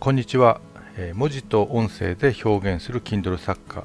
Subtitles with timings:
[0.00, 0.62] こんにちは。
[1.12, 3.84] 文字と音声で表現する Kindle 作家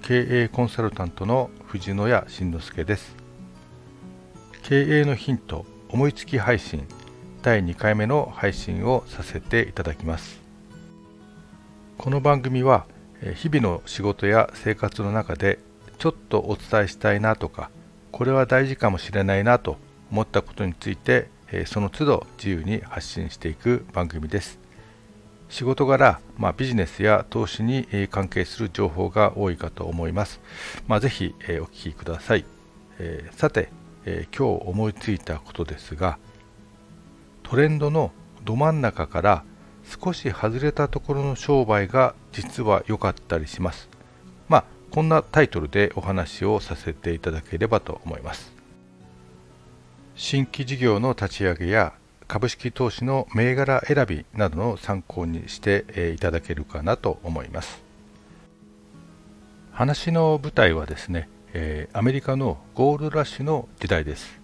[0.00, 3.16] 経営コンサルタントの藤野谷慎之介です。
[4.62, 6.86] 経営のヒント思いつき配信
[7.42, 10.40] 第2回目の配信をさせていただきます。
[11.96, 12.86] この番組は
[13.34, 15.58] 日々の仕事や生活の中で
[15.98, 17.72] ちょっとお伝えしたいなとか
[18.12, 19.76] これは大事かもしれないなと
[20.12, 21.28] 思ったことについて
[21.66, 24.67] その都度自由に発信していく番組です。
[25.48, 30.40] 仕事柄、まあ、ビジネスや投資に関係する情報が多いかと思います。
[30.86, 32.44] まあ、ぜひ、えお聞きください。
[32.98, 33.70] えさて、
[34.04, 36.18] え今日思いついたことですが、
[37.42, 38.12] トレンドの
[38.44, 39.44] ど真ん中から
[40.02, 43.88] 少し外れたところの商売が実は良かったりします。
[44.48, 48.52] まあ、こんなタイトルでお話をさせていただければと思います。
[50.14, 51.94] 新規事業の立ち上げや
[52.28, 57.82] 株式投資の銘柄選びなどの参考にしていただけるかなと思います。
[59.72, 61.28] 話の舞台はですね
[61.92, 64.38] アメリカのゴールドラッシュの時代です。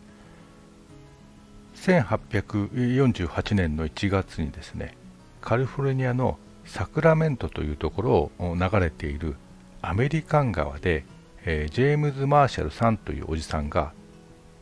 [1.76, 4.96] 1848年の1月にですね
[5.42, 9.36] カリフォルニアのサクラメントというところを流れている
[9.82, 11.04] アメリカン川で
[11.44, 13.92] えジェームズ・マーシャルさんというおじさんが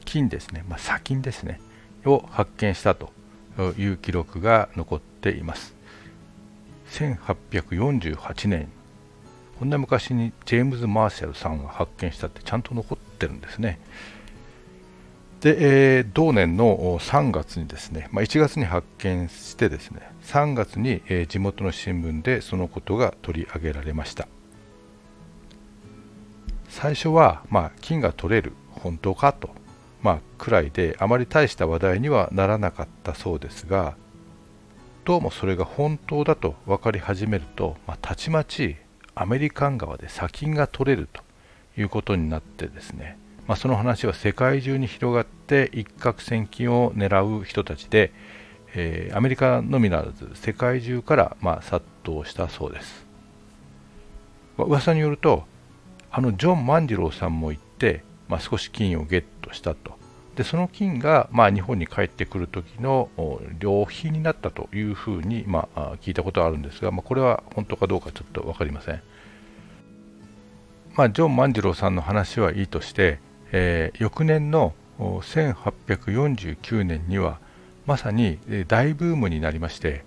[0.04, 1.60] 金ですね、まあ、砂金ですね
[2.04, 3.10] を発見したと。
[3.76, 5.74] いう記録が残っています。
[6.90, 8.68] 1848年
[9.58, 13.78] こんな昔にジェームズ・マーシャルさんが発見したってちゃんと残ってるんですね。
[15.40, 24.28] で、えー、同年の3月にですね、まあ、1月に発見してですね3月に、えー、地元の新聞でそのことが取り上げられました。
[26.68, 29.50] 最初は、まあ、金が取れる本当かと
[30.02, 33.94] まあ、くらいであまり大した話題にはならなかったそうですが
[35.04, 38.76] どうもそれが本当だと分かり始めると、まあ、たちまち
[39.14, 41.22] アメリカン側で砂金が取れると
[41.80, 48.12] いうことになってですね、まあ、その話は世界中に広がって一攫千金を狙う人たちで、
[48.74, 53.06] えー、アメリカのみならず世界中からまあ殺到したそうです、
[54.56, 55.44] まあ、噂によると
[56.10, 60.02] あのジョン万次郎さんも行ってまあ、少し金をゲットしたと。
[60.36, 63.10] でその金が、まあ、日本に帰ってくる時の
[63.58, 69.02] 旅費になったというふうに、まあ、聞いたことがあるんですが、まあ、これは本当かどうかちょっと分かりません、
[70.94, 73.18] まあ、ジョン万次郎さんの話はいいとして、
[73.52, 77.38] えー、翌年の1849年には
[77.84, 78.38] まさに
[78.68, 80.04] 大ブームになりまして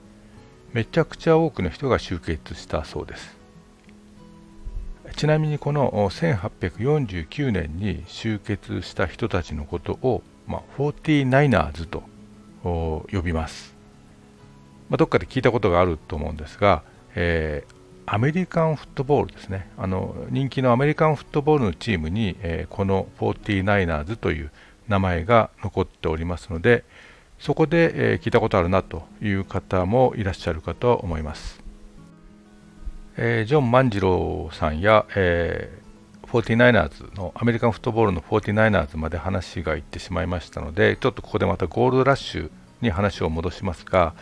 [0.73, 3.44] めちゃくちゃ多くの人が集結したそうです。
[5.15, 12.03] ちなみにこの1849年に集結した人たちのことを、まあ、49ers と
[12.63, 13.75] 呼びます、
[14.89, 16.83] まあ、どっかで聞いたことがあると思うんですが、
[17.15, 19.69] えー、アメリカンフットボールですね。
[19.77, 24.51] あの人気のアメリカンフットボールのチームに、えー、この 49ers という
[24.87, 26.83] 名前が残っておりますので
[27.39, 31.64] そこで、えー、聞いたことあるなという方もいらっしゃるかと思います。
[33.17, 44.13] えー、ジョン万次郎さんや、えー、49ers のアメリカンフットボールの 49ers まで話がいってしまいましたのでちょっとここでまたゴールドラッシュに話を戻しますが、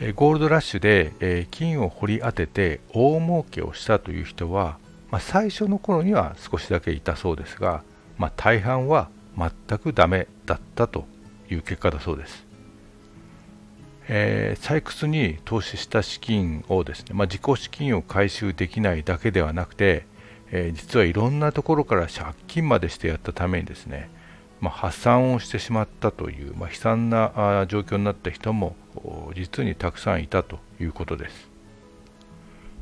[0.00, 4.78] えー、ゴールドラッシュで、えー、金を掘り当てて大儲けをしたという人は、
[5.10, 7.82] まあ、最初の頃には少しだけいたそうですが、
[8.16, 11.04] まあ、大半は全くダメだったと
[11.50, 12.45] いう結果だそうです。
[14.08, 20.06] えー、採掘に投資した資金をですね、まあ、自己資金を回収できないだけではなくて、
[20.52, 24.08] えー、実はいろんなところから借金までしてやったためにですね、
[24.60, 28.76] まあ、破産をしてしまったという、まあ、悲惨な状況になった人も
[29.34, 31.50] 実にたくさんいたということです。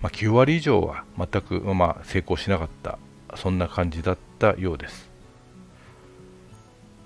[0.02, 2.98] まあ、9割以上は全く、まあ、成功しなかった
[3.36, 5.10] そんな感じだったようです。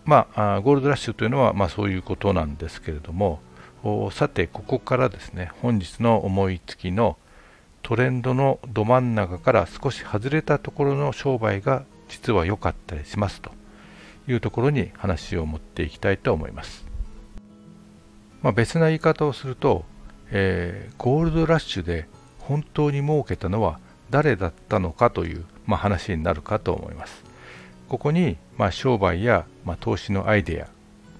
[0.04, 3.40] まあ、ゴールドラッシュというのは、まあ、そういうことなんですけれども、
[4.10, 7.16] さてここからですね本日の思いつきの
[7.82, 13.50] トレンドのど真ん中から少し外れたところの商売が実は良かったりしますと
[14.26, 16.86] いうところに話を持っていきたいと思います、
[18.42, 19.84] まあ、別な言い方をすると、
[20.30, 22.08] えー、ゴールドラッシュで
[22.40, 23.78] 本当に儲けたのは
[24.10, 27.22] 誰だったのかという、まあ、話になるかと思います。
[27.88, 30.68] ここに、まあ、商売や、ま投資のアイデア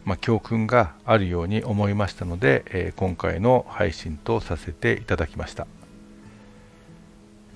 [0.09, 5.67] まあ、教訓があるように思いましたので、えー、今回の配信とさせていただきました、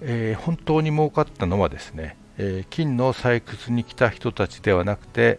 [0.02, 5.38] えー、本当に儲かったのはですね、えー、金の採掘に来た人たちではなくて、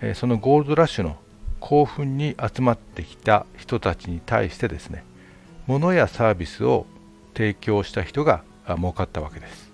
[0.00, 1.16] えそのゴールドラッシュの
[1.58, 5.02] 興奮に集まってきた人たちに対してですね
[5.66, 6.86] 物やサービスを
[7.34, 8.44] 提供した人が
[8.76, 9.72] 儲かったわけです。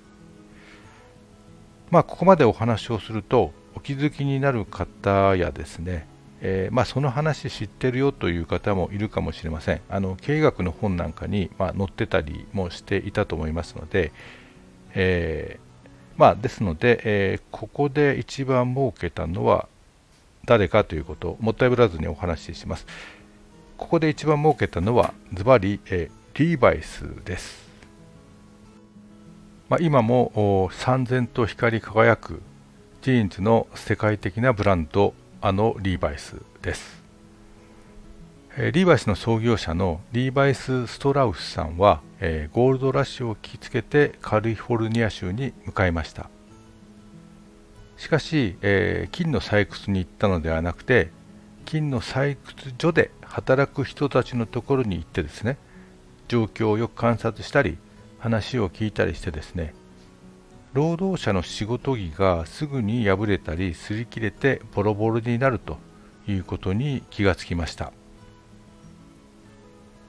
[1.90, 6.06] まあここまでお話をするとお気づきになる方やですね、
[6.42, 9.80] えー、まあ、その話知ってるよという方もいるかもしれません。
[9.88, 14.12] あの経営学の本なんかに、まあ、載ってたりもしていたと思いますので、
[14.94, 19.68] えー、まあ、ですので、えー、ここで一番儲けたのは
[20.46, 22.86] 誰かということをもったいぶらずにお話しします。
[23.76, 27.68] ここで一番儲けたのはズバリ、えリーバイスです。
[29.68, 32.42] まあ、今も燦然と光り輝く
[33.02, 37.00] ジーンズの世界的なブランドあのリーバイスです。
[38.56, 46.28] えリーバイスの創業者のリーバイス・ストラウスさんは、えゴールドラッシュを聞きつけてカリフォルニア州に向かいました。
[48.00, 51.10] しかし、えー、金の採掘に行ったのではなくて
[51.66, 55.58] 金の採掘所で働く人たちのところに行ってですね
[56.26, 57.76] 状況をよく観察したり
[58.18, 59.74] 話を聞いたりしてですね
[60.72, 65.78] 労働者の仕事着がすぐに破れたり擦り切れてボロボロになると
[66.28, 67.92] いうことに気がつきました。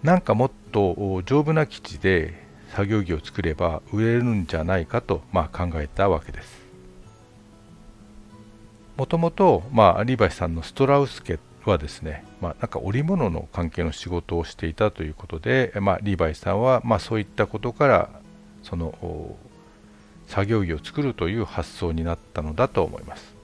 [0.04, 2.34] なんかもっと丈夫な生地で
[2.70, 6.62] 作業着を作れば売れるんじゃないかと、まあ、考えたわけです。
[8.98, 18.10] もともと、まあ、リーバイさんのストラウス家はですね、まあ、なんか織物の関係の仕事をしていたということで、まあ、リーバイさんは、まあ、そういったことから
[18.64, 19.36] その
[20.32, 23.36] 作業着を作るという発想になったのだと思います。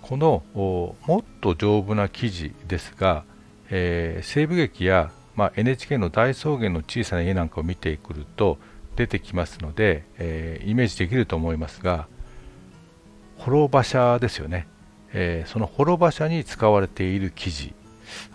[0.00, 3.24] このもっと丈夫な生地ですが、
[3.70, 8.58] えー、西部劇や、まあ、NHK の大草原の小さな家なんかを見てくると
[8.94, 12.06] 出てきますので、えー、イメージできると思いますが
[13.38, 14.68] 滅馬車ですよね、
[15.12, 17.74] えー、その滅馬車に使われている生地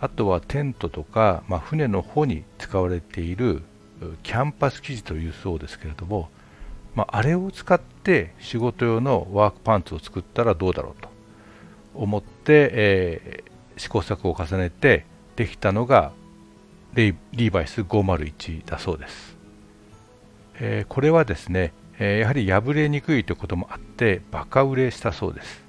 [0.01, 3.63] あとはテントとか、まあ、船の帆に使われている
[4.24, 6.30] キャンパス生地というそうですけれども、
[6.96, 11.10] まあ、あれを使って仕事用のワークパンツを作ったらどうだろうと
[11.96, 15.06] 思って、えー、試行錯誤を重ねて
[15.36, 16.12] できたのが
[16.94, 19.38] リーバイス501だそうです、
[20.56, 21.74] えー、これはですね
[22.04, 25.64] えやはり破れにくいということもあってバカ売れしたそうです。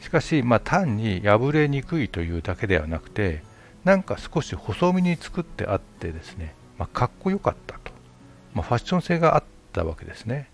[0.00, 3.42] しかし、まあ、単に破れにくいというだけではなくて
[3.84, 7.92] なんか少し細身に作ってあってですね、まあ、かっこよかったと、
[8.54, 10.48] まあ、ファッション性があったわけですね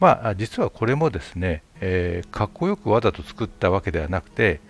[0.00, 4.60] まあ実はこれもですね、えー、かっこよくわざと作ったわけではなくて、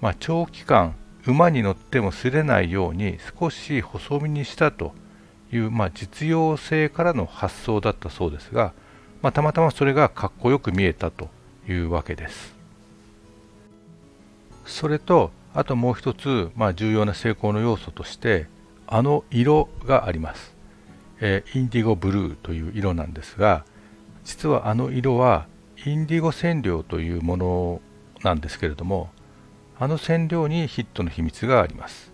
[0.00, 0.94] まあ、長期間
[1.26, 4.92] 馬に乗っても擦れないように少し細身にしたと
[5.52, 8.72] いう、まあ、実用性からの発想だったそうですが、
[9.22, 11.28] まあ、たまたまそれがかっこよく見えたと
[11.68, 12.54] いうわけです。
[14.64, 18.46] それとあともう一つ、まあ、重要な成功の要素として
[18.86, 20.54] あの色があります、
[21.20, 23.64] えー、インディゴブルーという色なんですが
[24.24, 25.46] 実はあの色は
[25.86, 27.80] インディゴ染料というもの
[28.22, 29.10] なんですけれども
[29.78, 32.12] あの染料にヒットの秘密があります。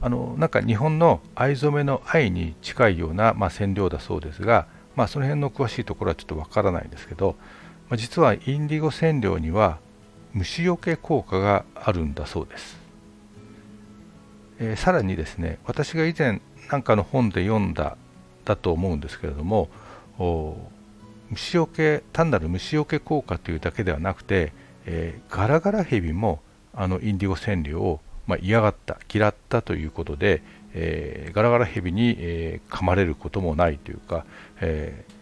[0.00, 4.66] あのなんか日本の藍染めの藍に近いような、まあ、染料だそうですが、
[4.96, 7.36] まあ、その辺の詳しいところはちょっとわからないんですけど、
[7.88, 9.78] まあ、実はインディゴ染料には
[10.34, 12.76] 虫除け効果があるんだそうです、
[14.58, 17.96] えー、さらにですね私が以前なんかの本で読んだ
[18.44, 19.68] だと思うんですけれども
[21.30, 24.52] 虫除け単なる虫除け効果というだけではなくて、
[24.86, 26.40] えー、ガラガラヘビも
[26.74, 34.24] あのインディゴ染料をまあ、嫌がった嫌ったということで、えー、ガラガラヘビに、えー、噛まれることもないというか、
[34.60, 35.12] えー、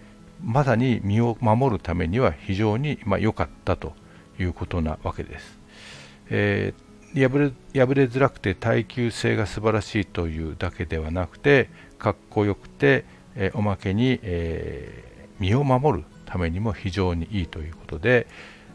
[0.45, 3.93] まさに身を守るためには非常に良、まあ、かったと
[4.39, 5.59] いうことなわけです。
[6.31, 13.05] えー、破れ破れづらくて耐久性が素晴らしいというだけではなくてかっこよくて、
[13.37, 18.27] え、おまけに、えー、身を守るためにも非常にいいということで、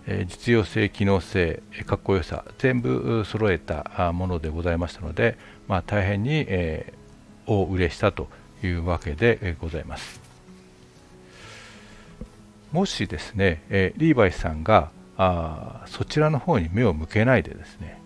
[0.05, 8.29] え実用性、機能性、かっこよさ全部揃えたものでございましたので、まあ、大変に、えー、大売れしたと
[8.63, 10.21] いうわけでございます。
[12.71, 17.99] もしですね、えリーバイスさんがあそちらの方に目を向けないでですね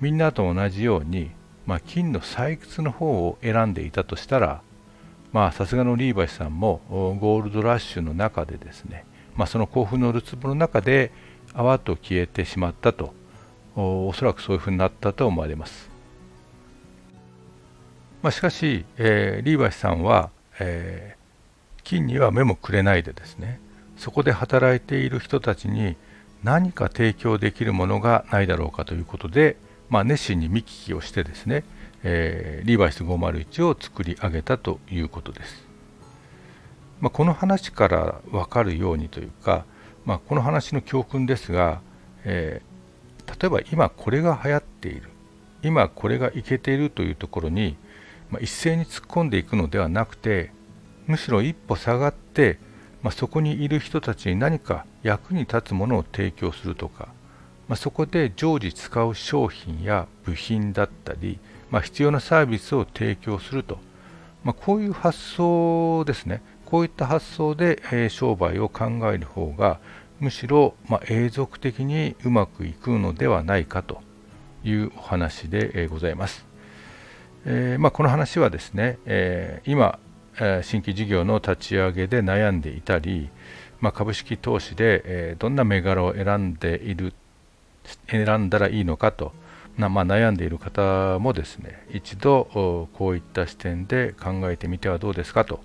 [0.00, 1.30] みんなと同じように、
[1.66, 4.62] まあ、金の採掘の方を選んでいたとしたら
[5.52, 6.80] さすがのリーバイさんも
[7.20, 11.10] ゴールドラッシュの中でですね、まあ、その興奮のるつぼの中で、
[11.52, 13.14] 泡と消えてしまったと
[13.76, 15.90] おそらくそういうふうになったと思われます、
[18.22, 23.60] まあ、しかし、えー、リーバイさんは、えー、金には目もくれないでですね
[23.96, 25.96] そこで働いている人たちに
[26.42, 29.56] 何か提供できるものがないだろうかということで、
[29.94, 31.64] まあ、熱心に見聞きをしてですね
[32.06, 35.64] えー、リーバイス501を作り上げたということです。
[37.00, 39.64] まあ、この話から分かるようにというか、
[40.04, 41.80] まあ、この話の教訓ですが、
[42.24, 45.08] えー、例えば今これが流行っている
[45.62, 47.76] 今これがいけているというところに、
[48.30, 50.52] まあ、一斉に突っ込んでいくのではなくて
[51.06, 52.58] むしろ一歩下がって、
[53.02, 57.08] まあ、そこにいる人たちに何か役に立つものを提供するとか、
[57.68, 61.38] まあ、そこで常時使う商品や部品だったり、
[61.70, 63.78] まあ、必要なサービスを提供すると、
[64.42, 69.80] まあ、こういう発想ですねこういった発想で、えー、商売を考える方が
[70.20, 74.02] むしろ、まあ、永続的にうまくいくのではないかと
[74.62, 76.46] いうお話で、ございます。
[77.44, 79.98] えー、まあ、この話はですね、え今、
[80.40, 83.28] え新規事業の立ち上げで悩んでいたり、
[83.80, 87.12] まあ、株式投資で、えどんな銘柄を選んでいる
[88.08, 89.32] 選んだらいいのかと、
[89.76, 95.60] まあ、悩んでいる方もですね一度こういった視点で考えてみてはどうですかと。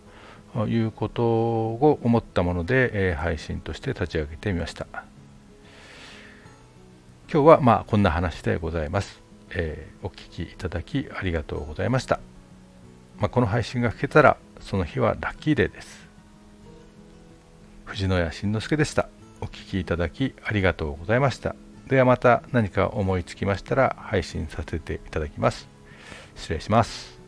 [0.68, 4.88] いうことを思ったもので、配信として立ち上げてみました。
[7.32, 9.22] 今日はまあこんな話でございます、
[9.52, 12.20] えー、お聞きいただきありがとうございました、
[13.20, 16.08] まあ、この配信が聞けたらその日はラッキーデーです。
[17.86, 19.10] 藤野谷慎之介でした。
[19.42, 21.56] お聞きいただきありがとうございました。
[21.90, 25.68] ではまた何か思いつきましたら配信させていただきます。
[26.36, 27.20] 失礼します。